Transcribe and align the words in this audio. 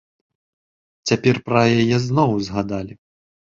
Цяпер 1.11 1.35
пра 1.51 1.61
яе 1.83 2.01
зноў 2.07 2.29
узгадалі. 2.41 2.93